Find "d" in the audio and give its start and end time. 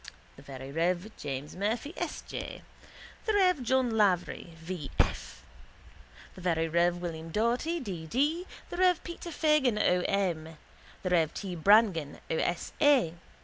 7.79-8.07, 8.07-8.47